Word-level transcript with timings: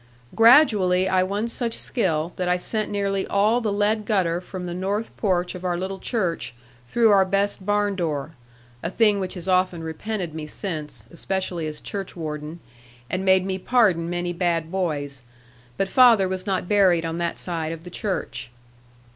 Gradually 0.33 1.07
I 1.07 1.21
won 1.21 1.47
such 1.47 1.77
skill, 1.77 2.33
that 2.37 2.49
I 2.49 2.57
sent 2.57 2.89
nearly 2.89 3.27
all 3.27 3.61
the 3.61 3.71
lead 3.71 4.03
gutter 4.07 4.41
from 4.41 4.65
the 4.65 4.73
north 4.73 5.15
porch 5.15 5.53
of 5.53 5.63
our 5.63 5.77
little 5.77 5.99
church 5.99 6.55
through 6.87 7.11
our 7.11 7.23
best 7.23 7.67
barn 7.67 7.95
door, 7.95 8.31
a 8.81 8.89
thing 8.89 9.19
which 9.19 9.35
has 9.35 9.47
often 9.47 9.83
repented 9.83 10.33
me 10.33 10.47
since, 10.47 11.05
especially 11.11 11.67
as 11.67 11.79
churchwarden, 11.79 12.61
and 13.11 13.23
made 13.23 13.45
me 13.45 13.59
pardon 13.59 14.09
many 14.09 14.33
bad 14.33 14.71
boys; 14.71 15.21
but 15.77 15.87
father 15.87 16.27
was 16.27 16.47
not 16.47 16.67
buried 16.67 17.05
on 17.05 17.19
that 17.19 17.37
side 17.37 17.71
of 17.71 17.83
the 17.83 17.91
church. 17.91 18.49